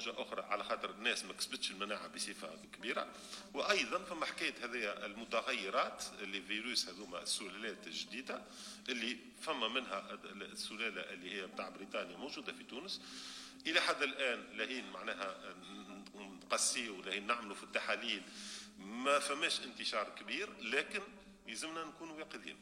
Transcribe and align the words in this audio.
موجه 0.00 0.22
أخرى 0.22 0.42
على 0.42 0.64
خاطر 0.64 0.90
الناس 0.90 1.24
ما 1.24 1.32
كسبتش 1.32 1.70
المناعة 1.70 2.08
بصفة 2.08 2.50
كبيرة. 2.72 3.06
وأيضا 3.54 3.98
فما 3.98 4.26
حكاية 4.26 4.54
هذه 4.62 5.06
المتغيرات 5.06 6.04
اللي 6.20 6.42
فيروس 6.42 6.88
هذوما 6.88 7.22
السلالات 7.22 7.86
الجديدة 7.86 8.42
اللي 8.88 9.16
فما 9.42 9.68
منها 9.68 10.18
السلالة 10.34 11.00
اللي 11.00 11.32
هي 11.32 11.46
بتاع 11.46 11.68
بريطانيا 11.68 12.16
موجودة 12.16 12.52
في 12.52 12.64
تونس. 12.64 13.00
إلى 13.66 13.80
حد 13.80 14.02
الآن 14.02 14.44
لهين 14.56 14.90
معناها 14.90 15.54
نقسيو 16.14 17.02
لهين 17.02 17.26
نعملوا 17.26 17.54
في 17.54 17.62
التحاليل. 17.62 18.22
ما 18.78 19.18
فماش 19.18 19.60
انتشار 19.60 20.08
كبير 20.08 20.48
لكن 20.62 21.00
يلزمنا 21.46 21.84
نكونوا 21.84 22.20
يقظين 22.20 22.56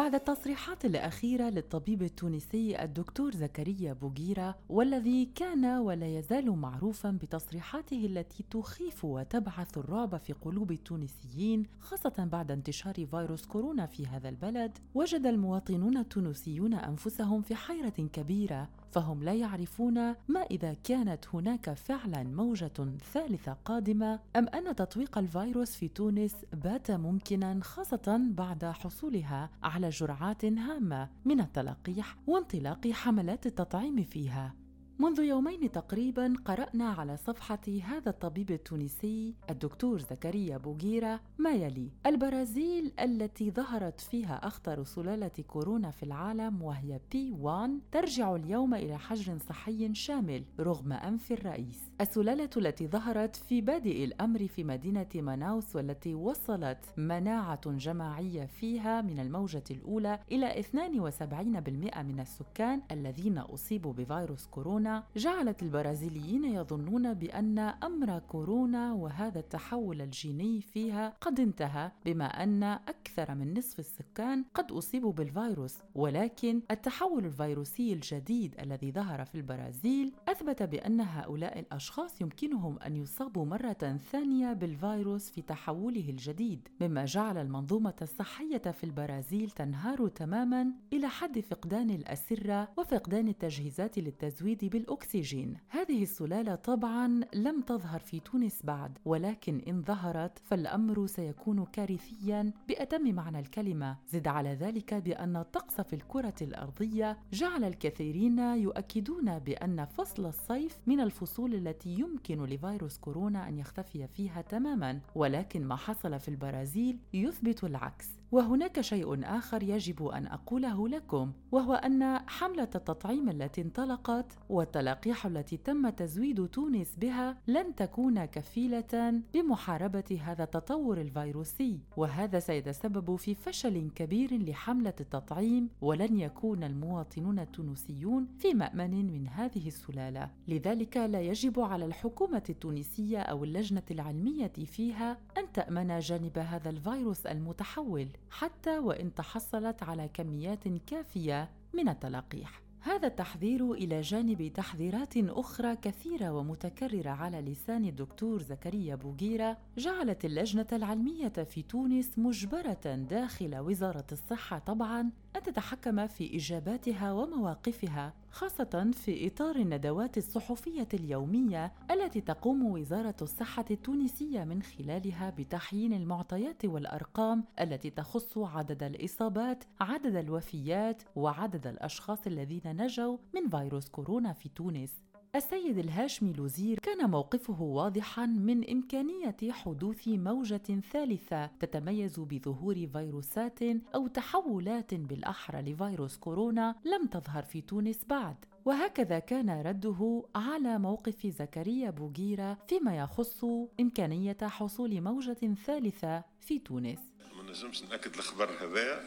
بعد 0.00 0.14
التصريحات 0.14 0.84
الأخيرة 0.84 1.50
للطبيب 1.50 2.02
التونسي 2.02 2.82
الدكتور 2.82 3.34
زكريا 3.34 3.92
بوغيرا 3.92 4.54
والذي 4.68 5.24
كان 5.34 5.64
ولا 5.64 6.18
يزال 6.18 6.50
معروفا 6.50 7.10
بتصريحاته 7.10 8.06
التي 8.06 8.44
تخيف 8.50 9.04
وتبعث 9.04 9.78
الرعب 9.78 10.16
في 10.16 10.32
قلوب 10.32 10.72
التونسيين 10.72 11.66
خاصة 11.80 12.28
بعد 12.32 12.50
انتشار 12.50 13.06
فيروس 13.06 13.46
كورونا 13.46 13.86
في 13.86 14.06
هذا 14.06 14.28
البلد 14.28 14.78
وجد 14.94 15.26
المواطنون 15.26 15.96
التونسيون 15.96 16.74
أنفسهم 16.74 17.42
في 17.42 17.54
حيرة 17.54 18.08
كبيرة. 18.12 18.68
فهم 18.92 19.22
لا 19.22 19.34
يعرفون 19.34 19.94
ما 20.28 20.42
إذا 20.50 20.76
كانت 20.84 21.24
هناك 21.34 21.70
فعلا 21.70 22.22
موجة 22.22 22.72
ثالثة 23.12 23.52
قادمة 23.64 24.20
أم 24.36 24.48
أن 24.48 24.74
تطويق 24.76 25.18
الفيروس 25.18 25.76
في 25.76 25.88
تونس 25.88 26.36
بات 26.52 26.90
ممكنا 26.90 27.60
خاصة 27.62 28.20
بعد 28.30 28.64
حصولها 28.64 29.50
على 29.62 29.88
جرعات 29.88 30.44
هامة 30.44 31.08
من 31.24 31.40
التلقيح 31.40 32.16
وانطلاق 32.26 32.88
حملات 32.88 33.46
التطعيم 33.46 34.04
فيها. 34.04 34.59
منذ 35.00 35.20
يومين 35.20 35.72
تقريبا 35.72 36.34
قرأنا 36.44 36.88
على 36.88 37.16
صفحة 37.16 37.60
هذا 37.84 38.10
الطبيب 38.10 38.50
التونسي 38.50 39.34
الدكتور 39.50 40.00
زكريا 40.00 40.56
بوغيرا 40.56 41.20
ما 41.38 41.50
يلي: 41.50 41.90
البرازيل 42.06 42.92
التي 43.00 43.50
ظهرت 43.50 44.00
فيها 44.00 44.46
أخطر 44.46 44.84
سلالة 44.84 45.30
كورونا 45.46 45.90
في 45.90 46.02
العالم 46.02 46.62
وهي 46.62 47.00
بي 47.12 47.32
1 47.32 47.80
ترجع 47.92 48.34
اليوم 48.36 48.74
إلى 48.74 48.98
حجر 48.98 49.38
صحي 49.38 49.94
شامل 49.94 50.44
رغم 50.60 50.92
أنف 50.92 51.32
الرئيس. 51.32 51.90
السلالة 52.00 52.50
التي 52.56 52.86
ظهرت 52.86 53.36
في 53.36 53.60
بادئ 53.60 54.04
الأمر 54.04 54.48
في 54.48 54.64
مدينة 54.64 55.08
ماناوس 55.14 55.76
والتي 55.76 56.14
وصلت 56.14 56.78
مناعة 56.96 57.70
جماعية 57.70 58.44
فيها 58.46 59.02
من 59.02 59.18
الموجة 59.18 59.64
الأولى 59.70 60.18
إلى 60.32 60.60
72% 60.60 62.02
من 62.02 62.20
السكان 62.20 62.82
الذين 62.90 63.38
أصيبوا 63.38 63.92
بفيروس 63.92 64.46
كورونا 64.46 64.89
جعلت 65.16 65.62
البرازيليين 65.62 66.44
يظنون 66.44 67.14
بأن 67.14 67.58
أمر 67.58 68.18
كورونا 68.18 68.92
وهذا 68.92 69.38
التحول 69.38 70.00
الجيني 70.02 70.60
فيها 70.60 71.14
قد 71.20 71.40
انتهى 71.40 71.90
بما 72.04 72.24
أن 72.24 72.62
أكثر 72.62 73.34
من 73.34 73.58
نصف 73.58 73.78
السكان 73.78 74.44
قد 74.54 74.72
أصيبوا 74.72 75.12
بالفيروس. 75.12 75.78
ولكن 75.94 76.60
التحول 76.70 77.24
الفيروسي 77.24 77.92
الجديد 77.92 78.54
الذي 78.60 78.92
ظهر 78.92 79.24
في 79.24 79.34
البرازيل 79.34 80.12
أثبت 80.28 80.62
بأن 80.62 81.00
هؤلاء 81.00 81.58
الأشخاص 81.58 82.20
يمكنهم 82.20 82.78
أن 82.78 82.96
يصابوا 82.96 83.44
مرة 83.44 83.98
ثانية 84.12 84.52
بالفيروس 84.52 85.30
في 85.30 85.42
تحوله 85.42 86.08
الجديد. 86.10 86.68
مما 86.80 87.04
جعل 87.04 87.38
المنظومة 87.38 87.94
الصحية 88.02 88.58
في 88.58 88.84
البرازيل 88.84 89.50
تنهار 89.50 90.08
تماما 90.08 90.66
إلى 90.92 91.08
حد 91.08 91.40
فقدان 91.40 91.90
الأسرة 91.90 92.68
وفقدان 92.78 93.28
التجهيزات 93.28 93.98
للتزويد 93.98 94.64
بالأكسجين 94.80 95.56
هذه 95.68 96.02
السلالة 96.02 96.54
طبعا 96.54 97.20
لم 97.34 97.60
تظهر 97.60 98.00
في 98.00 98.20
تونس 98.20 98.62
بعد 98.64 98.98
ولكن 99.04 99.60
إن 99.68 99.82
ظهرت 99.82 100.38
فالأمر 100.38 101.06
سيكون 101.06 101.64
كارثيا 101.64 102.52
بأتم 102.68 103.14
معنى 103.14 103.38
الكلمة. 103.38 103.96
زد 104.08 104.28
على 104.28 104.54
ذلك 104.54 104.94
بأن 104.94 105.36
الطقس 105.36 105.80
في 105.80 105.92
الكرة 105.92 106.34
الأرضية 106.42 107.18
جعل 107.32 107.64
الكثيرين 107.64 108.38
يؤكدون 108.38 109.38
بأن 109.38 109.84
فصل 109.84 110.26
الصيف 110.26 110.78
من 110.86 111.00
الفصول 111.00 111.54
التي 111.54 111.88
يمكن 111.90 112.44
لفيروس 112.44 112.98
كورونا 112.98 113.48
أن 113.48 113.58
يختفي 113.58 114.06
فيها 114.06 114.42
تماما 114.42 115.00
ولكن 115.14 115.64
ما 115.64 115.76
حصل 115.76 116.20
في 116.20 116.28
البرازيل 116.28 116.98
يثبت 117.14 117.64
العكس. 117.64 118.19
وهناك 118.32 118.80
شيء 118.80 119.20
آخر 119.24 119.62
يجب 119.62 120.06
أن 120.06 120.26
أقوله 120.26 120.88
لكم 120.88 121.32
وهو 121.52 121.74
أن 121.74 122.18
حملة 122.28 122.68
التطعيم 122.74 123.28
التي 123.28 123.62
انطلقت 123.62 124.38
والتلقيح 124.48 125.26
التي 125.26 125.56
تم 125.56 125.88
تزويد 125.88 126.48
تونس 126.48 126.96
بها 126.96 127.36
لن 127.46 127.74
تكون 127.74 128.24
كفيلة 128.24 129.20
بمحاربة 129.34 130.20
هذا 130.24 130.44
التطور 130.44 131.00
الفيروسي. 131.00 131.80
وهذا 131.96 132.38
سيتسبب 132.38 133.16
في 133.16 133.34
فشل 133.34 133.90
كبير 133.94 134.42
لحملة 134.42 134.94
التطعيم 135.00 135.68
ولن 135.80 136.20
يكون 136.20 136.64
المواطنون 136.64 137.38
التونسيون 137.38 138.26
في 138.38 138.54
مأمن 138.54 139.12
من 139.12 139.28
هذه 139.28 139.66
السلالة. 139.66 140.30
لذلك 140.48 140.96
لا 140.96 141.20
يجب 141.20 141.60
على 141.60 141.84
الحكومة 141.84 142.42
التونسية 142.48 143.18
أو 143.18 143.44
اللجنة 143.44 143.82
العلمية 143.90 144.52
فيها 144.64 145.18
أن 145.38 145.52
تأمن 145.52 145.98
جانب 145.98 146.38
هذا 146.38 146.70
الفيروس 146.70 147.26
المتحول. 147.26 148.08
حتى 148.30 148.78
وإن 148.78 149.14
تحصلت 149.14 149.82
على 149.82 150.08
كميات 150.08 150.68
كافية 150.68 151.50
من 151.74 151.88
التلقيح 151.88 152.62
هذا 152.82 153.06
التحذير 153.06 153.72
إلى 153.72 154.00
جانب 154.00 154.52
تحذيرات 154.54 155.16
أخرى 155.16 155.76
كثيرة 155.76 156.30
ومتكررة 156.32 157.10
على 157.10 157.40
لسان 157.40 157.84
الدكتور 157.84 158.42
زكريا 158.42 158.94
بوغيرا 158.94 159.56
جعلت 159.78 160.24
اللجنة 160.24 160.66
العلمية 160.72 161.28
في 161.28 161.62
تونس 161.62 162.18
مجبرة 162.18 162.94
داخل 163.10 163.58
وزارة 163.58 164.06
الصحة 164.12 164.58
طبعا 164.58 165.10
أن 165.36 165.42
تتحكم 165.42 166.06
في 166.06 166.36
إجاباتها 166.36 167.12
ومواقفها 167.12 168.12
خاصة 168.30 168.90
في 168.92 169.26
إطار 169.26 169.56
الندوات 169.56 170.18
الصحفية 170.18 170.88
اليومية 170.94 171.72
التي 171.90 172.20
تقوم 172.20 172.66
وزارة 172.66 173.16
الصحة 173.22 173.64
التونسية 173.70 174.44
من 174.44 174.62
خلالها 174.62 175.30
بتحيين 175.30 175.92
المعطيات 175.92 176.64
والأرقام 176.64 177.44
التي 177.60 177.90
تخص 177.90 178.38
عدد 178.38 178.82
الإصابات، 178.82 179.64
عدد 179.80 180.16
الوفيات، 180.16 181.02
وعدد 181.16 181.66
الأشخاص 181.66 182.26
الذين 182.26 182.69
نجوا 182.72 183.16
من 183.34 183.48
فيروس 183.48 183.88
كورونا 183.88 184.32
في 184.32 184.48
تونس. 184.48 184.90
السيد 185.34 185.78
الهاشمي 185.78 186.32
لوزير 186.32 186.78
كان 186.78 187.10
موقفه 187.10 187.62
واضحا 187.62 188.26
من 188.26 188.70
إمكانية 188.70 189.36
حدوث 189.50 190.08
موجة 190.08 190.80
ثالثة 190.92 191.46
تتميز 191.46 192.20
بظهور 192.20 192.86
فيروسات 192.86 193.58
أو 193.94 194.06
تحولات 194.06 194.94
بالأحرى 194.94 195.62
لفيروس 195.62 196.16
كورونا 196.16 196.74
لم 196.84 197.06
تظهر 197.06 197.42
في 197.42 197.60
تونس 197.60 198.04
بعد. 198.04 198.36
وهكذا 198.64 199.18
كان 199.18 199.50
رده 199.50 200.24
على 200.34 200.78
موقف 200.78 201.26
زكريا 201.26 201.90
بوغيرا 201.90 202.56
فيما 202.68 202.96
يخص 202.96 203.44
إمكانية 203.80 204.38
حصول 204.42 205.00
موجة 205.00 205.54
ثالثة 205.66 206.24
في 206.40 206.58
تونس. 206.58 207.00
ما 207.36 207.50
نجمش 207.50 207.82
نأكد 207.82 208.14
الخبر 208.14 208.44
هذا 208.44 209.00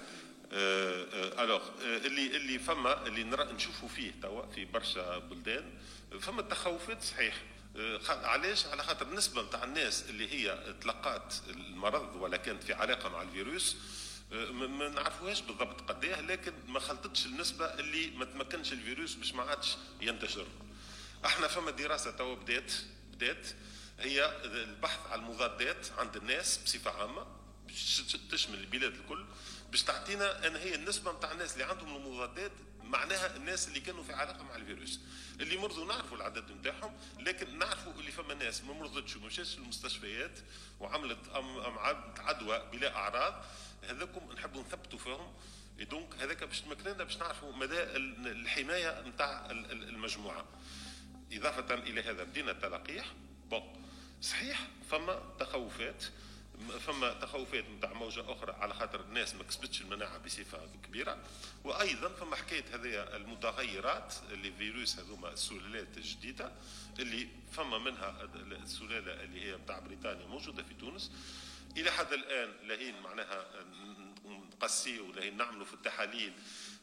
ال 0.54 0.72
vague 0.72 1.62
اللي 1.82 2.38
اللي 2.38 2.60
فما 2.60 3.08
اللي 3.08 3.24
نشوفوا 3.24 3.90
فيه 3.90 4.12
توا 4.22 4.46
في 4.52 4.66
برشا 4.66 5.18
بلدان 5.18 5.72
فما 6.22 6.42
تخوفات 6.42 7.04
صحيح. 7.04 7.42
علاش؟ 8.10 8.66
على 8.66 8.84
خاطر 8.84 9.08
النسبة 9.08 9.42
نتاع 9.42 9.64
الناس 9.64 10.10
اللي 10.10 10.34
هي 10.34 10.74
تلقات 10.82 11.34
المرض 11.50 12.16
ولا 12.16 12.38
كانت 12.38 12.64
في 12.64 12.74
علاقة 12.74 13.10
مع 13.10 13.22
الفيروس 13.22 13.76
ما 14.52 14.90
نعرفوهاش 14.90 15.42
بالضبط 15.42 15.82
قديه 15.92 16.22
لكن 16.22 16.54
ما 16.68 16.80
خلطتش 16.80 17.26
النسبة 17.26 17.66
اللي 17.66 18.08
ما 18.12 18.26
تمكنش 18.26 18.74
الفيروس 18.74 19.14
باش 19.14 19.34
ما 19.34 19.44
عادش 19.44 19.78
ينتشر. 20.02 20.48
إحنا 21.26 21.48
فما 21.48 21.72
دراسة 21.72 22.12
توا 22.12 22.36
بدات 22.36 22.72
بدات 23.14 23.48
هي 24.00 24.42
البحث 24.46 25.00
على 25.08 25.22
المضادات 25.22 25.88
عند 25.98 26.16
الناس 26.16 26.60
بصفة 26.66 26.92
عامة 26.92 27.28
تشمل 28.32 28.60
البلاد 28.60 28.94
الكل. 28.96 29.26
باش 29.74 29.84
تعطينا 29.84 30.48
أن 30.48 30.56
هي 30.56 30.76
النسبة 30.76 31.12
نتاع 31.12 31.32
الناس 31.32 31.54
اللي 31.54 31.64
عندهم 31.64 31.96
المضادات 31.96 32.52
معناها 32.84 33.36
الناس 33.36 33.68
اللي 33.68 33.80
كانوا 33.80 34.04
في 34.04 34.14
علاقة 34.14 34.44
مع 34.44 34.56
الفيروس. 34.56 35.00
اللي 35.40 35.58
مرضوا 35.58 35.86
نعرفوا 35.86 36.18
العدد 36.18 36.52
نتاعهم 36.52 36.94
لكن 37.20 37.58
نعرفوا 37.58 37.94
اللي 37.94 38.12
فما 38.12 38.34
ناس 38.34 38.64
ما 38.64 38.74
مرضتش 38.74 39.16
وما 39.16 39.26
مشاتش 39.26 39.58
المستشفيات 39.58 40.40
وعملت 40.80 41.30
أم 41.36 41.78
عدوى 42.20 42.70
بلا 42.72 42.96
أعراض 42.96 43.46
هذاكم 43.84 44.32
نحبوا 44.32 44.62
نثبتوا 44.62 45.00
فيهم. 45.00 45.34
donc 45.80 46.16
هذاك 46.20 46.44
باش 46.44 46.62
تمكننا 46.62 47.04
باش 47.04 47.18
نعرفوا 47.18 47.54
مدى 47.54 47.84
الحماية 47.84 49.02
نتاع 49.02 49.52
المجموعة. 49.52 50.46
إضافة 51.32 51.74
إلى 51.74 52.02
هذا 52.02 52.24
بدينا 52.24 52.52
التلقيح 52.52 53.06
bon 53.50 53.86
صحيح 54.22 54.68
فما 54.92 55.36
تخوفات. 55.40 56.04
فما 56.80 57.14
تخوفات 57.14 57.66
نتاع 57.70 57.94
موجة 57.94 58.32
أخرى 58.32 58.52
على 58.52 58.74
خاطر 58.74 59.02
الناس 59.02 59.36
ما 59.36 59.44
كسبتش 59.44 59.82
المناعة 59.82 60.18
بصفة 60.18 60.60
كبيرة. 60.84 61.18
وأيضا 61.64 62.10
فما 62.10 62.36
حكاية 62.36 62.66
هذه 62.74 63.16
المتغيرات 63.16 64.14
اللي 64.32 64.52
فيروس 64.52 65.00
هذوما 65.00 65.30
السلالات 65.34 65.98
الجديدة 65.98 66.52
اللي 67.00 67.28
فما 67.52 67.78
منها 67.78 68.30
السلالة 68.64 69.24
اللي 69.24 69.42
هي 69.42 69.56
نتاع 69.56 69.80
بريطانيا 69.80 70.28
موجودة 70.28 70.64
في 70.64 70.74
تونس. 70.74 71.12
إلى 71.78 71.92
حد 71.92 72.14
الآن 72.14 72.68
لهين 72.68 73.02
معناها 73.02 73.46
نقسيه 74.26 75.02
لهين 75.02 75.38
نعملوا 75.38 75.66
في 75.66 75.74
التحاليل 75.74 76.34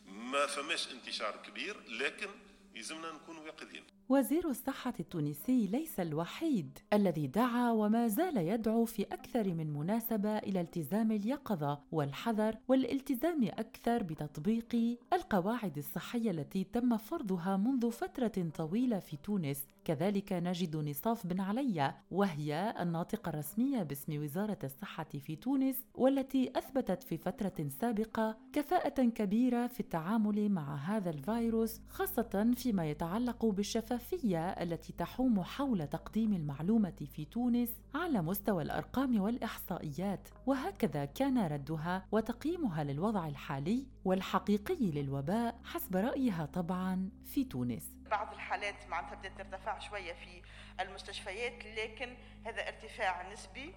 ما 0.07 0.47
فماش 0.47 0.89
انتشار 0.89 1.37
كبير 1.37 1.77
لكن 1.89 2.29
يلزمنا 2.75 3.13
نكونوا 3.13 3.47
يقظين 3.47 3.85
وزير 4.11 4.51
الصحة 4.51 4.93
التونسي 5.01 5.67
ليس 5.67 6.01
الوحيد 6.01 6.79
الذي 6.93 7.27
دعا 7.27 7.71
وما 7.71 8.09
زال 8.09 8.37
يدعو 8.37 8.85
في 8.85 9.03
أكثر 9.03 9.55
من 9.55 9.73
مناسبة 9.73 10.39
إلى 10.39 10.61
التزام 10.61 11.13
اليقظة 11.13 11.81
والحذر 11.93 12.57
والالتزام 12.69 13.45
أكثر 13.45 14.03
بتطبيق 14.03 14.99
القواعد 15.13 15.79
الصحية 15.79 16.31
التي 16.31 16.65
تم 16.65 16.97
فرضها 16.97 17.57
منذ 17.57 17.91
فترة 17.91 18.51
طويلة 18.55 18.99
في 18.99 19.17
تونس. 19.17 19.67
كذلك 19.85 20.33
نجد 20.33 20.77
نصاف 20.77 21.27
بن 21.27 21.41
علي 21.41 21.95
وهي 22.11 22.75
الناطقة 22.81 23.29
الرسمية 23.29 23.83
باسم 23.83 24.23
وزارة 24.23 24.59
الصحة 24.65 25.05
في 25.05 25.37
تونس 25.37 25.77
والتي 25.95 26.53
أثبتت 26.57 27.03
في 27.03 27.17
فترة 27.17 27.69
سابقة 27.81 28.37
كفاءة 28.53 29.05
كبيرة 29.05 29.67
في 29.67 29.81
التعامل 29.81 30.49
مع 30.49 30.77
هذا 30.77 31.11
الفيروس 31.11 31.81
خاصة 31.89 32.53
فيما 32.57 32.91
يتعلق 32.91 33.47
بالشفافية 33.47 34.00
التي 34.63 34.93
تحوم 34.93 35.43
حول 35.43 35.87
تقديم 35.87 36.33
المعلومة 36.33 37.07
في 37.17 37.25
تونس 37.25 37.69
على 37.95 38.23
مستوى 38.23 38.63
الأرقام 38.63 39.21
والإحصائيات 39.21 40.29
وهكذا 40.47 41.05
كان 41.05 41.47
ردها 41.47 42.07
وتقييمها 42.13 42.85
للوضع 42.85 43.29
الحالي 43.29 43.87
والحقيقي 44.05 44.91
للوباء 44.91 45.61
حسب 45.65 45.97
رأيها 45.97 46.47
طبعا 46.47 47.11
في 47.25 47.45
تونس. 47.45 47.91
بعض 48.11 48.33
الحالات 48.33 48.89
معناتها 48.89 49.15
بدات 49.15 49.39
ترتفع 49.39 49.79
شوية 49.79 50.13
في 50.13 50.43
المستشفيات 50.81 51.65
لكن 51.67 52.15
هذا 52.45 52.69
ارتفاع 52.69 53.33
نسبي. 53.33 53.75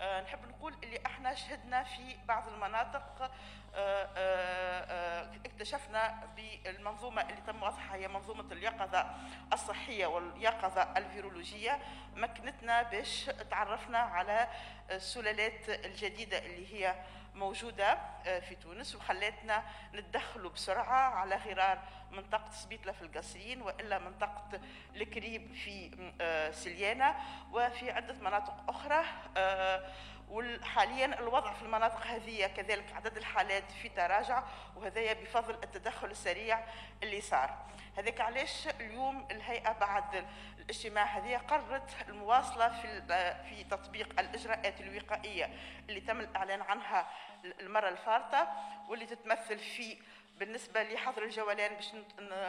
نحب 0.00 0.48
نقول 0.48 0.74
اللي 0.82 1.00
إحنا 1.06 1.34
شهدنا 1.34 1.84
في 1.84 2.16
بعض 2.28 2.48
المناطق 2.48 3.30
أه, 3.74 4.08
آه، 4.16 5.30
اكتشفنا 5.46 6.28
بالمنظومة 6.36 7.22
اللي 7.22 7.40
تم 7.46 7.62
وضعها 7.62 7.94
هي 7.94 8.08
منظومة 8.08 8.52
اليقظة 8.52 9.06
الصحية 9.52 10.06
واليقظة 10.06 10.82
الفيرولوجية. 10.96 11.78
مكنتنا 12.16 12.82
باش 12.82 13.24
تعرفنا 13.50 13.98
على 13.98 14.48
السلالات 14.90 15.68
الجديدة 15.68 16.38
اللي 16.38 16.74
هي 16.74 16.94
موجودة 17.34 17.98
آه، 18.26 18.40
في 18.40 18.54
تونس 18.54 18.94
وخلاتنا 18.94 19.64
نتدخلوا 19.94 20.50
بسرعة 20.50 21.14
على 21.14 21.36
غرار 21.36 21.78
منطقة 22.10 22.50
سبيطلة 22.50 22.92
في 22.92 23.02
القصرين 23.02 23.62
وإلا 23.62 23.98
منطقة 23.98 24.60
الكريب 24.96 25.54
في 25.54 25.90
آه، 26.20 26.50
سليانة 26.50 27.14
وفي 27.52 27.90
عدة 27.90 28.14
مناطق 28.14 28.54
أخرى 28.68 29.04
آه، 29.36 29.92
وحاليا 30.30 31.18
الوضع 31.20 31.52
في 31.52 31.62
المناطق 31.62 32.06
هذه 32.06 32.46
كذلك 32.46 32.92
عدد 32.92 33.16
الحالات 33.16 33.70
في 33.82 33.88
تراجع 33.88 34.42
وهذا 34.76 35.12
بفضل 35.12 35.54
التدخل 35.54 36.10
السريع 36.10 36.64
اللي 37.02 37.20
صار. 37.20 37.58
هذاك 37.96 38.20
علاش 38.20 38.68
اليوم 38.68 39.28
الهيئة 39.30 39.72
بعد 39.72 40.26
الاجتماع 40.60 41.04
هذه 41.04 41.36
قررت 41.36 41.90
المواصلة 42.08 42.68
في 42.68 43.02
في 43.48 43.64
تطبيق 43.64 44.20
الإجراءات 44.20 44.80
الوقائية 44.80 45.50
اللي 45.88 46.00
تم 46.00 46.20
الإعلان 46.20 46.62
عنها 46.62 47.08
المرة 47.44 47.88
الفارطة 47.88 48.48
واللي 48.88 49.06
تتمثل 49.06 49.58
في 49.58 49.98
بالنسبة 50.38 50.82
لحظر 50.82 51.22
الجولان 51.22 51.74
باش 51.74 51.92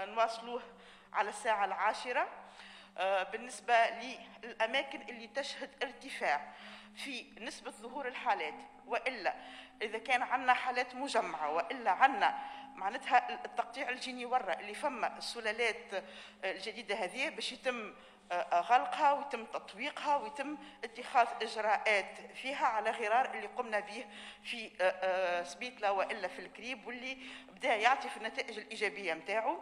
نواصلوه 0.08 0.62
على 1.14 1.30
الساعة 1.30 1.66
العاشرة. 1.66 2.28
آه، 2.98 3.24
بالنسبة 3.24 3.76
للأماكن 4.44 5.02
اللي 5.02 5.28
تشهد 5.28 5.70
ارتفاع 5.84 6.54
في 6.96 7.26
نسبة 7.40 7.72
ظهور 7.72 8.08
الحالات 8.08 8.54
وإلا 8.88 9.34
إذا 9.82 9.98
كان 9.98 10.22
عندنا 10.22 10.54
حالات 10.54 10.96
مجمعة 10.96 11.50
وإلا 11.52 11.92
عندنا 11.92 12.40
معناتها 12.76 13.46
التقطيع 13.46 13.90
الجيني 13.90 14.26
ورا 14.26 14.60
اللي 14.60 14.74
فما 14.74 15.18
السلالات 15.18 16.04
الجديدة 16.44 16.96
هذه 16.96 17.30
باش 17.30 17.52
يتم 17.52 17.94
آه، 18.32 18.62
غلقها 18.62 19.14
ويتم 19.14 19.46
تطويقها 19.46 20.18
ويتم 20.18 20.58
اتخاذ 20.84 21.28
إجراءات 21.42 22.18
فيها 22.36 22.66
على 22.66 22.90
غرار 22.90 23.34
اللي 23.34 23.48
قمنا 23.48 23.80
به 23.80 24.06
في 24.44 24.72
آه، 24.82 24.84
آه، 24.84 25.44
سبيتلا 25.44 25.90
وإلا 25.90 26.28
في 26.28 26.40
الكريب 26.40 26.88
واللي 26.88 27.18
بدأ 27.50 27.76
يعطي 27.76 28.10
في 28.10 28.18
النتائج 28.18 28.58
الإيجابية 28.58 29.14
نتاعو 29.14 29.60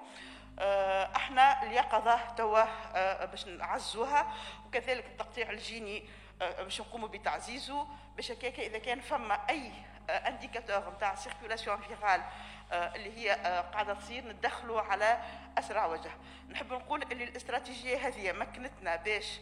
أحنا 1.16 1.64
اليقظه 1.64 2.36
توا 2.36 3.26
باش 3.26 3.48
نعزوها 3.48 4.34
وكذلك 4.68 5.06
التقطيع 5.06 5.50
الجيني 5.50 6.04
باش 6.40 6.82
نقوموا 6.82 7.08
بتعزيزه 7.08 7.88
باش 8.16 8.32
إذا 8.32 8.78
كان 8.78 9.00
فما 9.00 9.50
أي 9.50 9.72
indicateur 10.10 10.94
نتاع 10.96 11.16
circulation 11.16 11.78
virale 11.82 12.22
اللي 12.72 13.18
هي 13.18 13.30
قاعدة 13.74 13.94
تصير 13.94 14.28
ندخلوا 14.28 14.82
على 14.82 15.22
أسرع 15.58 15.86
وجه. 15.86 16.12
نحب 16.50 16.74
نقول 16.74 17.04
اللي 17.12 17.24
الاستراتيجية 17.24 18.08
هذه 18.08 18.32
مكنتنا 18.32 18.96
باش 18.96 19.40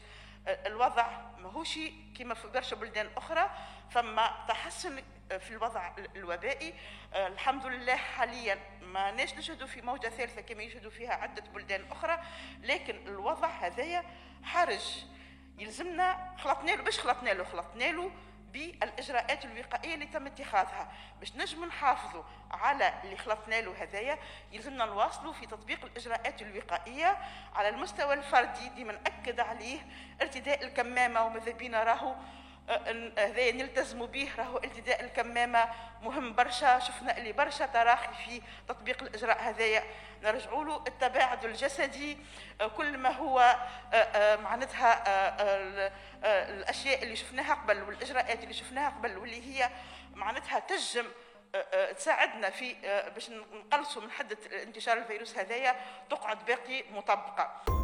الوضع 0.47 1.07
ماهوش 1.37 1.79
كما 2.19 2.33
في 2.33 2.47
برشا 2.47 2.75
بلدان 2.75 3.09
أخرى 3.17 3.49
فما 3.89 4.45
تحسن 4.47 5.03
في 5.39 5.51
الوضع 5.51 5.91
الوبائي. 6.15 6.73
الحمد 7.15 7.65
لله 7.65 7.95
حاليا 7.95 8.59
ما 8.81 9.11
ناش 9.11 9.33
نشهدوا 9.33 9.67
في 9.67 9.81
موجة 9.81 10.07
ثالثة 10.09 10.41
كما 10.41 10.63
يشهدوا 10.63 10.91
فيها 10.91 11.13
عدة 11.13 11.43
بلدان 11.53 11.85
أخرى 11.91 12.19
لكن 12.63 13.07
الوضع 13.07 13.47
هذايا 13.47 14.03
حرج. 14.43 15.05
يلزمنا 15.57 16.35
خلطنا 16.37 16.71
له 16.71 16.83
باش 16.83 16.99
خلطنا 16.99 17.29
له 17.29 17.43
خلطنا 17.43 17.83
له 17.83 18.11
بالإجراءات 18.53 19.45
الوقائية 19.45 19.93
اللي 19.93 20.05
تم 20.05 20.27
اتخاذها 20.27 20.91
باش 21.19 21.35
نجم 21.35 21.65
نحافظوا 21.65 22.23
على 22.51 22.93
اللي 23.03 23.17
خلطنا 23.17 23.61
له 23.61 23.83
هذايا. 23.83 24.19
يلزمنا 24.51 24.85
نواصلوا 24.85 25.33
في 25.33 25.45
تطبيق 25.45 25.85
الإجراءات 25.85 26.41
الوقائية 26.41 27.17
على 27.55 27.69
المستوى 27.69 28.13
الفردي. 28.13 28.69
ديما 28.69 28.93
نأكد 28.93 29.39
عليه 29.39 29.79
ارتداء 30.21 30.63
الكمامة 30.63 31.25
وماذا 31.25 31.51
بينا 31.51 31.83
راهو 31.83 32.15
هذا 33.17 33.51
نلتزموا 33.51 34.07
به 34.07 34.31
راهو 34.37 34.57
التداء 34.57 35.03
الكمامة 35.03 35.69
مهم 36.01 36.33
برشا. 36.33 36.79
شفنا 36.79 37.17
اللي 37.17 37.31
برشا 37.31 37.65
تراخي 37.65 38.13
في 38.25 38.41
تطبيق 38.67 39.03
الإجراء 39.03 39.41
هذايا. 39.41 39.83
نرجعوا 40.23 40.65
له 40.65 40.83
التباعد 40.87 41.45
الجسدي 41.45 42.17
كل 42.77 42.97
ما 42.97 43.09
هو 43.09 43.55
معناتها 44.43 45.03
الأشياء 46.23 47.03
اللي 47.03 47.15
شفناها 47.15 47.53
قبل 47.53 47.83
والإجراءات 47.83 48.43
اللي 48.43 48.53
شفناها 48.53 48.89
قبل 48.89 49.17
واللي 49.17 49.41
هي 49.41 49.69
معناتها 50.13 50.59
تجم 50.59 51.05
تساعدنا 51.97 52.49
في 52.49 52.75
باش 53.13 53.29
نقلصوا 53.29 54.01
من 54.01 54.11
حدة 54.11 54.37
انتشار 54.63 54.97
الفيروس 54.97 55.37
هذايا 55.37 55.75
تقعد 56.09 56.45
باقي 56.45 56.83
مطبقة. 56.91 57.76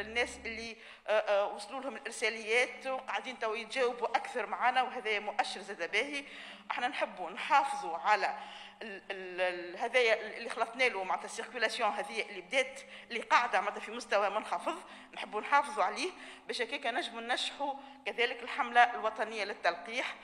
الناس 0.00 0.38
اللي 0.44 0.76
آه، 1.06 1.10
آه، 1.10 1.46
وصلوا 1.46 1.80
لهم 1.80 1.96
الإرساليات 1.96 2.86
وقاعدين 2.86 3.38
تو 3.38 3.54
يتجاوبوا 3.54 4.08
أكثر 4.16 4.46
معنا 4.46 4.82
وهذا 4.82 5.18
مؤشر 5.18 5.60
زاد 5.60 5.90
باهي. 5.90 6.24
إحنا 6.70 6.88
نحبوا 6.88 7.30
نحافظوا 7.30 7.96
على 7.98 8.34
هذايا 9.78 10.36
اللي 10.36 10.48
خلطنا 10.48 10.84
له 10.84 11.04
معناتها 11.04 11.24
ال 11.24 11.29
circulation 11.29 11.90
هذه 11.90 12.22
اللي 12.22 12.40
بدات 12.40 12.80
اللي 13.10 13.20
قاعدة 13.20 13.60
معناتها 13.60 13.80
في 13.80 13.90
مستوى 13.90 14.30
منخفض 14.30 14.82
نحبوا 15.14 15.40
نحافظوا 15.40 15.84
عليه 15.84 16.10
باش 16.46 16.62
هكاك 16.62 16.86
نجموا 16.86 17.20
ننجحوا 17.20 17.74
كذلك 18.06 18.42
الحملة 18.42 18.80
الوطنية 18.94 19.44
للتلقيح. 19.44 20.14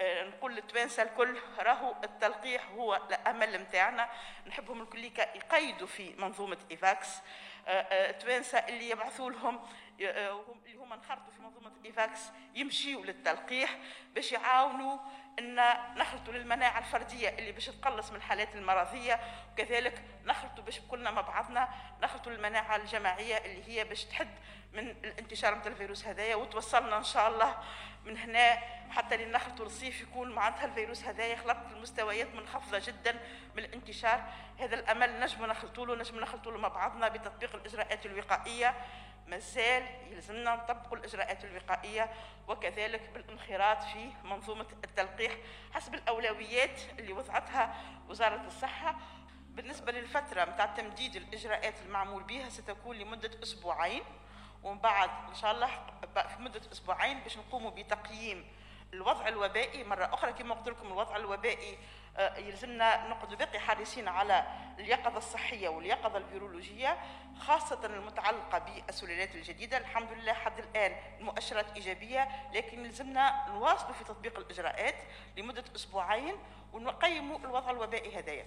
آه، 0.00 0.24
نقول 0.24 0.54
للتوانسة 0.54 1.02
الكل 1.02 1.38
راهو 1.58 1.94
التلقيح 2.04 2.68
هو 2.70 3.00
الأمل 3.10 3.62
نتاعنا 3.62 4.08
نحبهم 4.46 4.82
الكل 4.82 5.04
يقيدوا 5.04 5.86
في 5.86 6.14
منظومة 6.18 6.58
إيفاكس. 6.70 7.08
التوانسه 7.68 8.58
آه، 8.58 8.60
آه، 8.60 8.68
اللي 8.68 8.90
يبعثوا 8.90 9.30
لهم 9.30 9.60
اللي 10.00 10.76
هما 10.78 10.94
انخرطوا 10.94 11.32
في 11.36 11.42
منظومة 11.42 11.72
إيفاكس 11.84 12.20
يمشيوا 12.54 13.04
للتلقيح 13.04 13.78
باش 14.14 14.32
يعاونوا 14.32 14.98
إن 15.38 15.60
نخلطوا 15.96 16.32
للمناعة 16.32 16.78
الفردية 16.78 17.28
اللي 17.28 17.52
باش 17.52 17.66
تقلص 17.66 18.10
من 18.10 18.16
الحالات 18.16 18.54
المرضية 18.56 19.20
وكذلك 19.52 20.02
نخلطوا 20.24 20.64
باش 20.64 20.80
كلنا 20.80 21.10
مع 21.10 21.20
بعضنا 21.20 21.68
نخلطوا 22.02 22.32
للمناعة 22.32 22.76
الجماعية 22.76 23.36
اللي 23.36 23.68
هي 23.68 23.84
باش 23.84 24.04
تحد 24.04 24.28
من 24.72 24.88
الانتشار 24.88 25.54
نتاع 25.54 25.72
الفيروس 25.72 26.06
هذايا 26.06 26.34
وتوصلنا 26.34 26.96
إن 26.96 27.04
شاء 27.04 27.28
الله 27.28 27.56
من 28.04 28.18
هنا 28.18 28.58
حتى 28.90 29.16
لنخلطوا 29.16 29.66
الصيف 29.66 30.00
يكون 30.00 30.32
معناتها 30.32 30.64
الفيروس 30.64 31.04
هذايا 31.04 31.36
خلط 31.36 31.56
المستويات 31.72 32.34
منخفضة 32.34 32.78
جدا 32.78 33.20
من 33.56 33.64
الانتشار. 33.64 34.24
هذا 34.58 34.74
الأمل 34.74 35.20
نجم 35.20 35.46
نخلطوا 35.46 35.86
له 35.86 35.94
نجم 35.94 36.20
نخلطوا 36.20 36.52
له 36.52 36.58
مع 36.58 36.68
بعضنا 36.68 37.08
بتطبيق 37.08 37.54
الإجراءات 37.54 38.06
الوقائية. 38.06 38.74
مازال 39.26 39.86
يلزمنا 40.10 40.54
نطبق 40.54 40.92
الإجراءات 40.92 41.44
الوقائية 41.44 42.10
وكذلك 42.48 43.10
بالانخراط 43.14 43.82
في 43.82 44.12
منظومة 44.24 44.66
التلقيح 44.84 45.32
حسب 45.72 45.94
الأولويات 45.94 46.80
اللي 46.98 47.12
وضعتها 47.12 47.74
وزارة 48.08 48.46
الصحة. 48.46 48.96
بالنسبة 49.50 49.92
للفترة 49.92 50.44
نتاع 50.44 50.66
تمديد 50.66 51.16
الإجراءات 51.16 51.74
المعمول 51.86 52.22
بها 52.22 52.48
ستكون 52.48 52.96
لمدة 52.96 53.30
أسبوعين. 53.42 54.02
ومن 54.62 54.78
بعد 54.78 55.10
إن 55.28 55.34
شاء 55.34 55.52
الله 55.52 55.66
في 56.14 56.42
مدة 56.42 56.60
أسبوعين 56.72 57.20
باش 57.20 57.36
نقوموا 57.38 57.70
بتقييم 57.70 58.46
الوضع 58.92 59.28
الوبائي. 59.28 59.84
مرة 59.84 60.04
أخرى 60.14 60.32
كما 60.32 60.54
قلت 60.54 60.68
لكم 60.68 60.86
الوضع 60.86 61.16
الوبائي 61.16 61.78
آه، 62.16 62.36
يلزمنا 62.36 63.08
نقعدوا 63.08 63.36
باقي 63.36 63.58
حريصين 63.60 64.08
على 64.08 64.46
اليقظة 64.78 65.18
الصحية 65.18 65.68
واليقظة 65.68 66.18
الفيرولوجية 66.18 66.98
خاصة 67.40 67.86
المتعلقة 67.86 68.58
بالسلالات 68.58 69.34
الجديدة. 69.34 69.76
الحمد 69.76 70.12
لله 70.12 70.32
حد 70.32 70.58
الآن 70.58 70.96
المؤشرات 71.20 71.66
إيجابية 71.76 72.28
لكن 72.54 72.84
يلزمنا 72.84 73.46
نواصلوا 73.48 73.92
في 73.92 74.04
تطبيق 74.04 74.38
الإجراءات 74.38 74.94
لمدة 75.36 75.64
أسبوعين 75.76 76.34
ونقيموا 76.72 77.38
الوضع 77.38 77.70
الوبائي 77.70 78.18
هذايا 78.18 78.46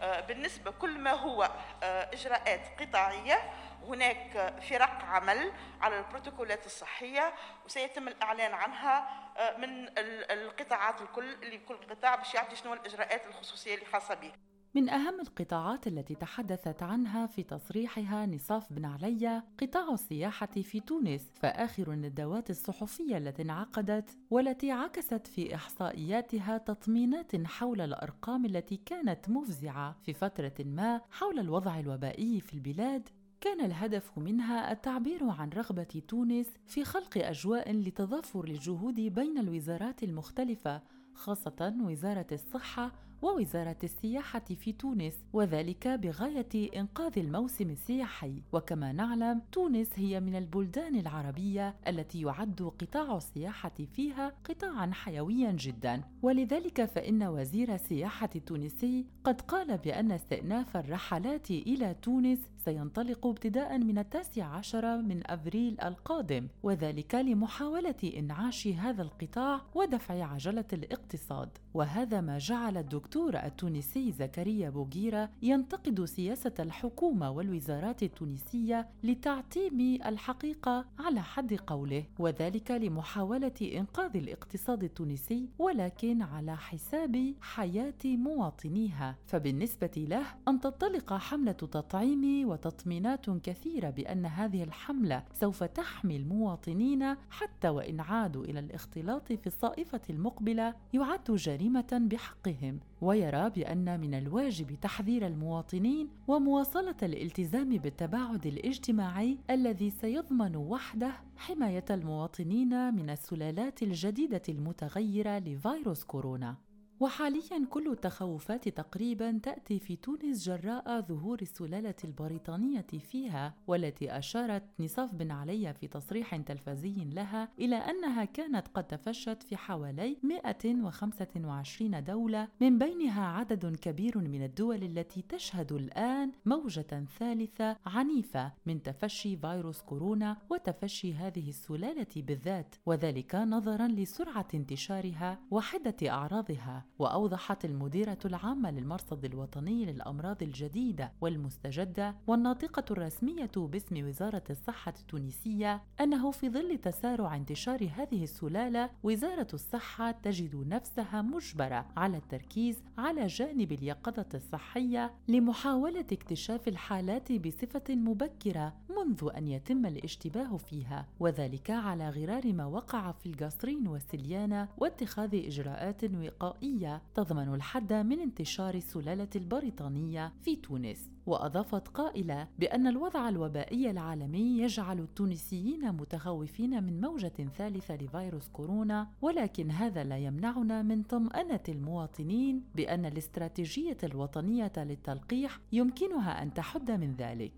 آه، 0.00 0.20
بالنسبة 0.20 0.70
كل 0.70 0.98
ما 0.98 1.12
هو 1.12 1.50
آه، 1.82 2.10
إجراءات 2.12 2.80
قطاعية 2.80 3.52
هناك 3.88 4.54
فرق 4.70 5.04
عمل 5.04 5.52
على 5.80 5.98
البروتوكولات 5.98 6.66
الصحية 6.66 7.34
وسيتم 7.64 8.08
الإعلان 8.08 8.54
عنها 8.54 9.08
آه، 9.36 9.56
من 9.56 9.88
القطاعات 10.30 11.00
الكل 11.00 11.34
اللي 11.34 11.58
كل 11.58 11.76
قطاع 11.90 12.14
باش 12.14 12.34
يعطي 12.34 12.56
شنو 12.56 12.74
الإجراءات 12.74 13.26
الخصوصية 13.26 13.74
اللي 13.74 13.86
خاصة 13.86 14.14
به 14.14 14.32
من 14.74 14.88
أهم 14.88 15.20
القطاعات 15.20 15.86
التي 15.86 16.14
تحدثت 16.14 16.82
عنها 16.82 17.26
في 17.26 17.42
تصريحها 17.42 18.26
نصاف 18.26 18.72
بن 18.72 18.84
علي 18.84 19.42
قطاع 19.60 19.92
السياحة 19.92 20.46
في 20.46 20.80
تونس 20.80 21.30
فآخر 21.34 21.92
الندوات 21.92 22.50
الصحفية 22.50 23.18
التي 23.18 23.42
انعقدت 23.42 24.18
والتي 24.30 24.70
عكست 24.70 25.26
في 25.26 25.54
إحصائياتها 25.54 26.58
تطمينات 26.58 27.46
حول 27.46 27.80
الأرقام 27.80 28.44
التي 28.44 28.76
كانت 28.76 29.28
مفزعة 29.28 29.96
في 30.02 30.12
فترة 30.12 30.54
ما 30.58 31.00
حول 31.10 31.38
الوضع 31.38 31.78
الوبائي 31.78 32.40
في 32.40 32.54
البلاد. 32.54 33.08
كان 33.40 33.60
الهدف 33.60 34.18
منها 34.18 34.72
التعبير 34.72 35.24
عن 35.24 35.48
رغبة 35.50 36.02
تونس 36.08 36.46
في 36.66 36.84
خلق 36.84 37.18
أجواء 37.18 37.72
لتضافر 37.72 38.44
الجهود 38.44 39.00
بين 39.00 39.38
الوزارات 39.38 40.02
المختلفة 40.02 40.82
خاصة 41.14 41.74
وزارة 41.80 42.26
الصحة 42.32 42.92
ووزارة 43.22 43.76
السياحة 43.84 44.44
في 44.60 44.72
تونس 44.72 45.14
وذلك 45.32 45.88
بغاية 45.88 46.78
إنقاذ 46.80 47.18
الموسم 47.18 47.70
السياحي. 47.70 48.42
وكما 48.52 48.92
نعلم 48.92 49.42
تونس 49.52 49.88
هي 49.94 50.20
من 50.20 50.36
البلدان 50.36 50.96
العربية 50.96 51.74
التي 51.88 52.20
يعد 52.20 52.72
قطاع 52.78 53.16
السياحة 53.16 53.72
فيها 53.92 54.32
قطاعا 54.44 54.90
حيويا 54.92 55.52
جدا. 55.52 56.02
ولذلك 56.22 56.84
فإن 56.84 57.22
وزير 57.22 57.74
السياحة 57.74 58.30
التونسي 58.36 59.06
قد 59.24 59.40
قال 59.40 59.78
بأن 59.78 60.12
استئناف 60.12 60.76
الرحلات 60.76 61.50
إلى 61.50 61.94
تونس 62.02 62.38
سينطلق 62.68 63.26
ابتداء 63.26 63.78
من 63.78 63.98
التاسع 63.98 64.44
عشر 64.44 64.96
من 65.02 65.30
أبريل 65.30 65.80
القادم 65.80 66.48
وذلك 66.62 67.14
لمحاولة 67.14 68.12
إنعاش 68.16 68.66
هذا 68.68 69.02
القطاع 69.02 69.60
ودفع 69.74 70.24
عجلة 70.24 70.64
الاقتصاد. 70.72 71.48
وهذا 71.74 72.20
ما 72.20 72.38
جعل 72.38 72.76
الدكتور 72.76 73.36
التونسي 73.36 74.12
زكريا 74.12 74.70
بوغيرا 74.70 75.28
ينتقد 75.42 76.04
سياسة 76.04 76.54
الحكومة 76.60 77.30
والوزارات 77.30 78.02
التونسية 78.02 78.88
لتعتيم 79.02 79.98
الحقيقة 80.06 80.84
على 80.98 81.22
حد 81.22 81.54
قوله 81.54 82.04
وذلك 82.18 82.70
لمحاولة 82.70 83.58
إنقاذ 83.62 84.16
الاقتصاد 84.16 84.84
التونسي 84.84 85.48
ولكن 85.58 86.22
على 86.22 86.56
حساب 86.56 87.34
حياة 87.40 88.04
مواطنيها. 88.04 89.16
فبالنسبة 89.26 89.90
له 89.96 90.26
أن 90.48 90.60
تنطلق 90.60 91.12
حملة 91.12 91.52
تطعيم 91.52 92.48
وتطمينات 92.58 93.30
كثيرة 93.30 93.90
بأن 93.90 94.26
هذه 94.26 94.62
الحملة 94.62 95.22
سوف 95.34 95.64
تحمي 95.64 96.16
المواطنين 96.16 97.14
حتى 97.30 97.68
وإن 97.68 98.00
عادوا 98.00 98.44
إلى 98.44 98.58
الاختلاط 98.58 99.32
في 99.32 99.46
الصائفة 99.46 100.00
المقبلة 100.10 100.74
يعد 100.92 101.24
جريمة 101.30 101.86
بحقهم. 101.92 102.80
ويرى 103.00 103.50
بأن 103.50 104.00
من 104.00 104.14
الواجب 104.14 104.80
تحذير 104.80 105.26
المواطنين 105.26 106.08
ومواصلة 106.28 106.96
الالتزام 107.02 107.68
بالتباعد 107.68 108.46
الاجتماعي 108.46 109.38
الذي 109.50 109.90
سيضمن 109.90 110.56
وحده 110.56 111.12
حماية 111.36 111.84
المواطنين 111.90 112.94
من 112.94 113.10
السلالات 113.10 113.82
الجديدة 113.82 114.42
المتغيرة 114.48 115.38
لفيروس 115.38 116.04
كورونا. 116.04 116.67
وحاليا 117.00 117.66
كل 117.70 117.88
التخوفات 117.92 118.68
تقريبا 118.68 119.40
تأتي 119.42 119.78
في 119.78 119.96
تونس 119.96 120.48
جراء 120.48 121.00
ظهور 121.00 121.38
السلالة 121.42 121.94
البريطانية 122.04 122.86
فيها 123.10 123.54
والتي 123.66 124.18
أشارت 124.18 124.62
نصاف 124.80 125.14
بن 125.14 125.30
علي 125.30 125.74
في 125.74 125.88
تصريح 125.88 126.36
تلفزي 126.36 126.94
لها 127.04 127.48
إلى 127.58 127.76
أنها 127.76 128.24
كانت 128.24 128.68
قد 128.68 128.86
تفشت 128.86 129.42
في 129.42 129.56
حوالي 129.56 130.16
125 130.22 132.04
دولة 132.04 132.48
من 132.60 132.78
بينها 132.78 133.26
عدد 133.26 133.76
كبير 133.76 134.18
من 134.18 134.42
الدول 134.42 134.82
التي 134.82 135.22
تشهد 135.22 135.72
الآن 135.72 136.32
موجة 136.46 137.06
ثالثة 137.18 137.76
عنيفة 137.86 138.52
من 138.66 138.82
تفشي 138.82 139.36
فيروس 139.36 139.82
كورونا 139.82 140.36
وتفشي 140.50 141.14
هذه 141.14 141.48
السلالة 141.48 142.06
بالذات 142.16 142.74
وذلك 142.86 143.34
نظرا 143.34 143.88
لسرعة 143.88 144.48
انتشارها 144.54 145.38
وحدة 145.50 145.96
أعراضها. 146.10 146.87
وأوضحت 146.98 147.64
المديرة 147.64 148.18
العامة 148.24 148.70
للمرصد 148.70 149.24
الوطني 149.24 149.84
للأمراض 149.84 150.42
الجديدة 150.42 151.12
والمستجدة 151.20 152.14
والناطقة 152.26 152.84
الرسمية 152.90 153.50
باسم 153.56 154.08
وزارة 154.08 154.44
الصحة 154.50 154.94
التونسية 155.00 155.82
أنه 156.00 156.30
في 156.30 156.50
ظل 156.50 156.78
تسارع 156.78 157.36
انتشار 157.36 157.90
هذه 157.96 158.24
السلالة 158.24 158.90
وزارة 159.02 159.46
الصحة 159.54 160.10
تجد 160.10 160.56
نفسها 160.56 161.22
مجبرة 161.22 161.86
على 161.96 162.16
التركيز 162.16 162.82
على 162.98 163.26
جانب 163.26 163.72
اليقظة 163.72 164.28
الصحية 164.34 165.14
لمحاولة 165.28 166.06
اكتشاف 166.12 166.68
الحالات 166.68 167.32
بصفة 167.32 167.94
مبكرة 167.94 168.74
منذ 168.90 169.30
أن 169.36 169.48
يتم 169.48 169.86
الاشتباه 169.86 170.56
فيها 170.56 171.06
وذلك 171.20 171.70
على 171.70 172.10
غرار 172.10 172.52
ما 172.52 172.66
وقع 172.66 173.12
في 173.12 173.26
القصرين 173.26 173.88
والسليانة 173.88 174.68
واتخاذ 174.78 175.34
إجراءات 175.46 176.04
وقائية 176.04 176.87
تضمن 177.14 177.54
الحد 177.54 177.92
من 177.92 178.20
انتشار 178.20 178.74
السلالة 178.74 179.28
البريطانية 179.36 180.32
في 180.42 180.56
تونس 180.56 181.10
وأضافت 181.26 181.88
قائلة 181.88 182.48
بأن 182.58 182.86
الوضع 182.86 183.28
الوبائي 183.28 183.90
العالمي 183.90 184.58
يجعل 184.58 184.98
التونسيين 184.98 185.92
متخوفين 185.92 186.84
من 186.84 187.00
موجة 187.00 187.48
ثالثة 187.58 187.96
لفيروس 187.96 188.48
كورونا 188.48 189.08
ولكن 189.22 189.70
هذا 189.70 190.04
لا 190.04 190.18
يمنعنا 190.18 190.82
من 190.82 191.02
طمأنة 191.02 191.60
المواطنين 191.68 192.64
بأن 192.74 193.06
الاستراتيجية 193.06 193.98
الوطنية 194.04 194.72
للتلقيح 194.76 195.60
يمكنها 195.72 196.42
أن 196.42 196.54
تحد 196.54 196.90
من 196.90 197.14
ذلك. 197.14 197.52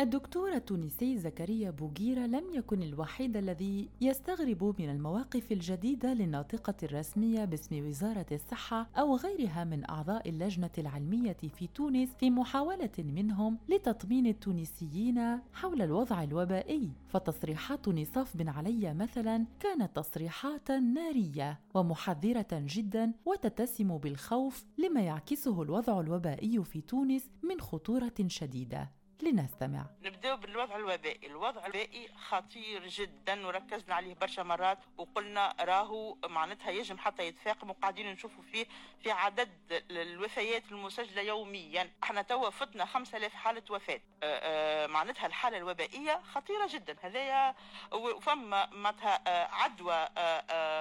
الدكتور 0.00 0.52
التونسي 0.52 1.18
زكريا 1.18 1.70
بوغيرا 1.70 2.26
لم 2.26 2.44
يكن 2.54 2.82
الوحيد 2.82 3.36
الذي 3.36 3.88
يستغرب 4.00 4.74
من 4.78 4.90
المواقف 4.90 5.52
الجديدة 5.52 6.14
للناطقة 6.14 6.74
الرسمية 6.82 7.44
باسم 7.44 7.88
وزارة 7.88 8.26
الصحة 8.32 8.88
أو 8.96 9.16
غيرها 9.16 9.64
من 9.64 9.90
أعضاء 9.90 10.28
اللجنة 10.28 10.70
العلمية 10.78 11.36
في 11.58 11.66
تونس 11.66 12.08
في 12.18 12.30
محاولة 12.30 12.90
منهم 12.98 13.58
لتطمين 13.68 14.26
التونسيين 14.26 15.40
حول 15.52 15.82
الوضع 15.82 16.22
الوبائي. 16.22 16.90
فتصريحات 17.08 17.88
نصاف 17.88 18.36
بن 18.36 18.48
علي 18.48 18.94
مثلا 18.94 19.46
كانت 19.60 19.96
تصريحات 19.96 20.70
نارية 20.70 21.60
ومحذرة 21.74 22.48
جدا 22.52 23.12
وتتسم 23.26 23.98
بالخوف 23.98 24.64
لما 24.78 25.00
يعكسه 25.00 25.62
الوضع 25.62 26.00
الوبائي 26.00 26.64
في 26.64 26.80
تونس 26.80 27.30
من 27.42 27.60
خطورة 27.60 28.14
شديدة. 28.26 28.99
لنستمع. 29.22 29.86
نبداو 30.02 30.36
بالوضع 30.36 30.76
الوبائي. 30.76 31.26
الوضع 31.26 31.66
الوبائي 31.66 32.08
خطير 32.28 32.86
جدا 32.86 33.46
وركزنا 33.46 33.94
عليه 33.94 34.14
برشا 34.14 34.42
مرات 34.42 34.78
وقلنا 34.98 35.54
راهو 35.60 36.16
معناتها 36.28 36.70
يجب 36.70 36.98
حتى 36.98 37.26
يتفاقم 37.26 37.70
وقاعدين 37.70 38.12
نشوفوا 38.12 38.42
فيه 38.52 38.66
في 39.02 39.10
عدد 39.10 39.50
الوفيات 39.90 40.62
المسجلة 40.72 41.22
يوميا. 41.22 41.90
إحنا 42.02 42.22
توا 42.22 42.50
فتنا 42.50 42.84
5000 42.84 43.34
حالة 43.34 43.62
وفاة. 43.70 44.00
آه، 44.22 44.84
آه، 44.84 44.86
معناتها 44.86 45.26
الحالة 45.26 45.56
الوبائية 45.56 46.20
خطيرة 46.34 46.66
جدا. 46.72 46.96
هذايا 47.02 47.54
وفما 47.92 48.66
معناتها 48.66 49.22
آه، 49.26 49.48
عدوى 49.54 50.08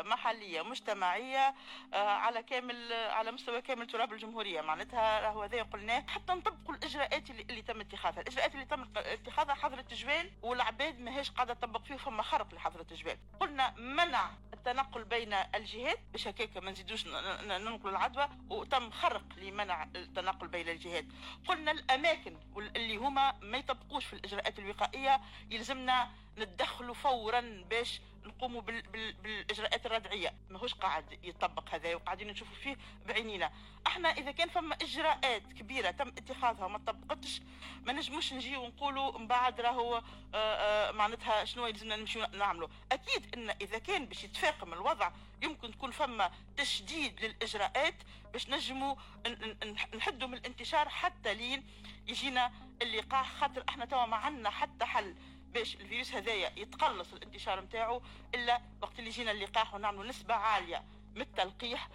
محلية 0.10 0.62
مجتمعية 0.62 1.56
على 1.94 2.44
كامل 2.44 2.94
على 2.94 3.32
مستوى 3.32 3.62
كامل 3.62 3.88
تراب 3.88 4.14
الجمهورية. 4.14 4.62
معناتها 4.62 5.20
راهو 5.20 5.44
هذايا 5.44 5.64
قلناه. 5.64 6.04
حتى 6.08 6.34
نطبقوا 6.34 6.76
الإجراءات 6.76 7.30
اللي 7.30 7.62
تم 7.62 7.82
اتخاذها. 7.82 8.22
الإجراءات 8.30 8.54
اللي 8.56 8.66
تم 8.66 8.88
اتخاذها 8.98 9.54
حظر 9.54 9.80
التجوال 9.80 10.32
والعباد 10.42 11.00
ماهيش 11.00 11.32
قاعدة 11.32 11.54
تطبق 11.54 11.84
فيه 11.84 11.96
فما 11.98 12.24
خرق 12.24 12.54
لحظر 12.54 12.80
التجوال. 12.82 13.18
قلنا 13.40 13.74
منع 13.78 14.32
التنقل 14.54 15.04
بين 15.04 15.34
الجهات 15.34 16.00
باش 16.12 16.28
هكاك 16.28 16.58
ما 16.58 16.72
نزيدوش 16.72 17.08
ننقلوا 17.08 17.92
العدوى 17.92 18.30
وتم 18.50 18.92
خرق 18.92 19.24
لمنع 19.38 19.84
التنقل 19.84 20.48
بين 20.48 20.70
الجهات. 20.70 21.06
قلنا 21.48 21.72
الأماكن 21.72 22.38
اللي 22.58 22.98
هما 22.98 23.32
ما 23.42 23.58
يطبقوش 23.58 24.06
في 24.06 24.14
الإجراءات 24.14 24.60
الوقائية 24.60 25.22
يلزمنا 25.52 26.12
ندخلوا 26.38 26.94
فورا 26.94 27.64
باش 27.70 28.02
نقوموا 28.26 28.62
بال 28.62 28.82
بال 28.82 29.14
بالإجراءات 29.14 29.86
الردعية. 29.86 30.34
ماهوش 30.50 30.74
قاعد 30.74 31.20
يطبق 31.24 31.70
هذا 31.74 31.96
وقاعدين 31.96 32.28
نشوفوا 32.28 32.56
فيه 32.56 32.78
بعينينا. 33.08 33.52
أحنا 33.88 34.10
إذا 34.10 34.32
كان 34.32 34.50
فما 34.50 34.76
إجراءات 34.76 35.54
كبيرة 35.54 35.92
تم 35.92 36.08
اتخاذها 36.08 36.66
وما 36.66 36.78
طبقتش 36.78 37.42
ما 37.86 37.94
نجموش 37.94 38.34
نجي 38.34 38.58
ونقولوا 38.58 39.18
من 39.20 39.28
بعد 39.28 39.62
راهو 39.62 39.96
آه، 39.96 40.02
آه، 40.36 40.92
معناتها 40.92 41.46
شنو 41.46 41.68
يلزمنا 41.68 41.96
نمشيو 41.96 42.26
نعملوا. 42.26 42.68
أكيد 42.92 43.36
إن 43.36 43.50
إذا 43.50 43.78
كان 43.78 44.06
باش 44.06 44.24
يتفاقم 44.24 44.74
الوضع 44.74 45.12
يمكن 45.42 45.72
تكون 45.72 45.92
فما 45.92 46.32
تشديد 46.58 47.26
للإجراءات 47.26 47.96
باش 48.34 48.50
نجموا 48.50 48.96
نحدوا 49.96 50.28
من 50.28 50.34
الانتشار 50.38 50.90
حتى 50.90 51.34
لين 51.34 51.68
يجينا 52.08 52.52
اللقاح 52.82 53.32
خاطر 53.32 53.64
إحنا 53.70 53.86
توا 53.86 54.06
ما 54.06 54.18
عندنا 54.18 54.50
حتى 54.50 54.86
حل. 54.86 55.16
باش 55.54 55.76
الفيروس 55.76 56.14
هذايا 56.14 56.52
يتقلص 56.58 57.14
الانتشار 57.14 57.62
نتاعو 57.62 58.02
إلا 58.36 58.62
وقت 58.82 59.00
اللي 59.00 59.10
جينا 59.10 59.32
اللقاح 59.32 59.74
ونعملوا 59.74 60.06
نسبة 60.06 60.34
عالية 60.34 60.84
من 61.16 61.22
التلقيح 61.22 61.90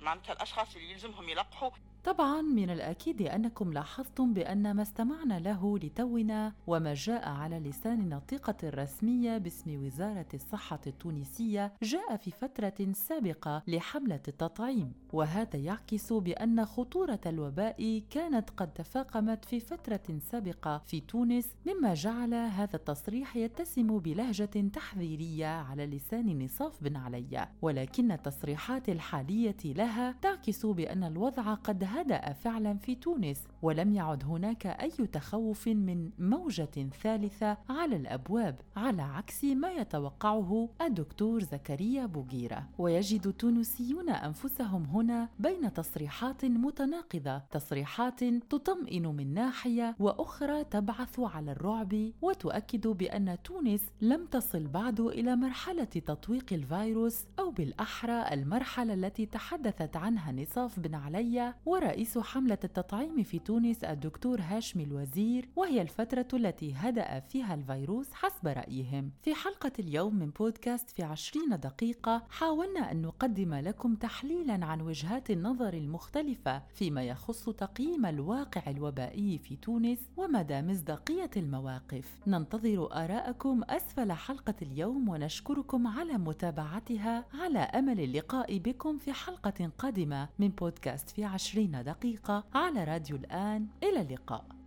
معناتها 0.00 0.32
الأشخاص 0.32 0.76
اللي 0.76 0.90
يلزمهم 0.90 1.28
يلقحوا 1.28 1.70
طبعا 2.04 2.42
من 2.42 2.70
الأكيد 2.70 3.22
أنكم 3.22 3.72
لاحظتم 3.72 4.34
بأن 4.34 4.74
ما 4.74 4.82
استمعنا 4.82 5.38
له 5.38 5.78
لتونا 5.78 6.52
وما 6.66 6.94
جاء 6.94 7.28
على 7.28 7.58
لسان 7.58 8.00
الناطقة 8.00 8.56
الرسمية 8.62 9.38
باسم 9.38 9.84
وزارة 9.86 10.26
الصحة 10.34 10.80
التونسية 10.86 11.72
جاء 11.82 12.16
في 12.16 12.30
فترة 12.30 12.92
سابقة 12.92 13.62
لحملة 13.66 14.20
التطعيم 14.28 14.92
وهذا 15.12 15.56
يعكس 15.56 16.12
بأن 16.12 16.64
خطورة 16.64 17.20
الوباء 17.26 18.02
كانت 18.10 18.50
قد 18.50 18.72
تفاقمت 18.72 19.44
في 19.44 19.60
فترة 19.60 20.18
سابقة 20.30 20.78
في 20.86 21.00
تونس 21.00 21.54
مما 21.66 21.94
جعل 21.94 22.34
هذا 22.34 22.76
التصريح 22.76 23.36
يتسم 23.36 23.98
بلهجة 23.98 24.68
تحذيرية 24.72 25.46
على 25.46 25.86
لسان 25.86 26.44
نصاف 26.44 26.82
بن 26.82 26.96
علي. 26.96 27.48
ولكن 27.62 28.12
التصريحات 28.12 28.88
الحالية 28.88 29.56
لها 29.64 30.12
تعكس 30.22 30.66
بأن 30.66 31.04
الوضع 31.04 31.54
قد 31.54 31.91
هدأ 32.00 32.32
فعلا 32.32 32.78
في 32.78 32.94
تونس 32.94 33.44
ولم 33.62 33.92
يعد 33.92 34.24
هناك 34.24 34.66
أي 34.66 35.06
تخوف 35.06 35.68
من 35.68 36.10
موجة 36.18 36.88
ثالثة 37.02 37.56
على 37.68 37.96
الأبواب 37.96 38.60
على 38.76 39.02
عكس 39.02 39.44
ما 39.44 39.70
يتوقعه 39.70 40.68
الدكتور 40.80 41.42
زكريا 41.42 42.06
بوغيرة. 42.06 42.68
ويجد 42.78 43.26
التونسيون 43.26 44.10
أنفسهم 44.10 44.84
هنا 44.84 45.28
بين 45.38 45.72
تصريحات 45.72 46.44
متناقضة 46.44 47.38
تصريحات 47.38 48.24
تطمئن 48.24 49.06
من 49.06 49.34
ناحية 49.34 49.96
وأخرى 49.98 50.64
تبعث 50.64 51.20
على 51.20 51.52
الرعب 51.52 52.10
وتؤكد 52.22 52.86
بأن 52.88 53.36
تونس 53.44 53.82
لم 54.00 54.26
تصل 54.26 54.66
بعد 54.66 55.00
إلى 55.00 55.36
مرحلة 55.36 55.84
تطويق 55.84 56.52
الفيروس 56.52 57.24
أو 57.38 57.50
بالأحرى 57.50 58.32
المرحلة 58.32 58.94
التي 58.94 59.26
تحدثت 59.26 59.96
عنها 59.96 60.32
نصاف 60.32 60.80
بن 60.80 60.94
علي 60.94 61.54
ورئيس 61.82 62.18
حملة 62.18 62.58
التطعيم 62.64 63.22
في 63.22 63.38
تونس 63.38 63.84
الدكتور 63.84 64.40
هاشمي 64.40 64.84
الوزير 64.84 65.48
وهي 65.56 65.82
الفترة 65.82 66.26
التي 66.34 66.74
هدأ 66.74 67.20
فيها 67.20 67.54
الفيروس 67.54 68.12
حسب 68.12 68.46
رأيهم. 68.46 69.10
في 69.22 69.34
حلقة 69.34 69.72
اليوم 69.78 70.14
من 70.14 70.30
بودكاست 70.30 70.90
في 70.90 71.02
عشرين 71.02 71.48
دقيقة 71.60 72.22
حاولنا 72.30 72.92
أن 72.92 73.02
نقدم 73.02 73.54
لكم 73.54 73.94
تحليلا 73.94 74.66
عن 74.66 74.80
وجهات 74.80 75.30
النظر 75.30 75.74
المختلفة 75.74 76.62
فيما 76.74 77.04
يخص 77.04 77.48
تقييم 77.48 78.06
الواقع 78.06 78.70
الوبائي 78.70 79.38
في 79.38 79.56
تونس 79.56 79.98
ومدى 80.16 80.62
مصداقية 80.62 81.30
المواقف. 81.36 82.18
ننتظر 82.26 82.88
آراءكم 82.92 83.62
أسفل 83.68 84.12
حلقة 84.12 84.54
اليوم 84.62 85.08
ونشكركم 85.08 85.86
على 85.86 86.12
متابعتها. 86.12 87.24
على 87.34 87.58
أمل 87.58 88.00
اللقاء 88.00 88.58
بكم 88.58 88.98
في 88.98 89.12
حلقة 89.12 89.70
قادمة 89.78 90.28
من 90.38 90.48
بودكاست 90.48 91.10
في 91.10 91.24
عشرين 91.24 91.71
دقيقة 91.80 92.44
على 92.54 92.84
راديو 92.84 93.16
الآن. 93.16 93.66
إلى 93.82 94.00
اللقاء. 94.00 94.61